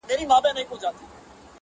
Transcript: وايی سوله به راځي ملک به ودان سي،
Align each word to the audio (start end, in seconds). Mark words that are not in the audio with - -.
وايی 0.03 0.09
سوله 0.25 0.37
به 0.43 0.49
راځي 0.49 0.55
ملک 0.55 0.69
به 0.69 0.75
ودان 0.75 0.93
سي، 0.97 1.05